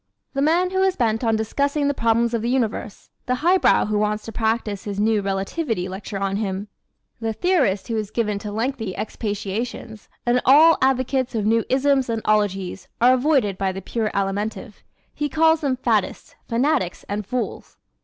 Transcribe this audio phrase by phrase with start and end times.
[0.33, 3.99] The man who is bent on discussing the problems of the universe, the highbrow who
[3.99, 6.69] wants to practise his new relativity lecture on him,
[7.19, 12.23] the theorist who is given to lengthy expatiations, and all advocates of new isms and
[12.25, 14.81] ologies are avoided by the pure Alimentive.
[15.13, 17.77] He calls them faddists, fanatics and fools.